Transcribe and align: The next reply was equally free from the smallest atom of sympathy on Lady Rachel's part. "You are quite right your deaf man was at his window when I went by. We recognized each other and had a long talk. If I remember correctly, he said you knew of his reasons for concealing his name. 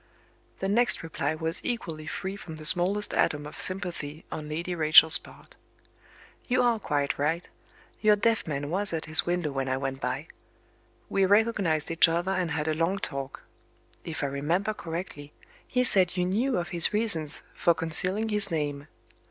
The 0.61 0.67
next 0.67 1.03
reply 1.03 1.35
was 1.35 1.61
equally 1.63 2.07
free 2.07 2.35
from 2.35 2.55
the 2.55 2.65
smallest 2.65 3.13
atom 3.13 3.45
of 3.45 3.55
sympathy 3.59 4.25
on 4.31 4.49
Lady 4.49 4.73
Rachel's 4.73 5.19
part. 5.19 5.55
"You 6.47 6.63
are 6.63 6.79
quite 6.79 7.19
right 7.19 7.47
your 8.01 8.15
deaf 8.15 8.47
man 8.47 8.71
was 8.71 8.93
at 8.93 9.05
his 9.05 9.27
window 9.27 9.51
when 9.51 9.69
I 9.69 9.77
went 9.77 10.01
by. 10.01 10.25
We 11.07 11.27
recognized 11.27 11.91
each 11.91 12.09
other 12.09 12.31
and 12.31 12.49
had 12.49 12.67
a 12.67 12.73
long 12.73 12.97
talk. 12.97 13.43
If 14.03 14.23
I 14.23 14.25
remember 14.25 14.73
correctly, 14.73 15.33
he 15.67 15.83
said 15.83 16.17
you 16.17 16.25
knew 16.25 16.57
of 16.57 16.69
his 16.69 16.93
reasons 16.93 17.43
for 17.55 17.75
concealing 17.75 18.29
his 18.29 18.49
name. 18.49 18.87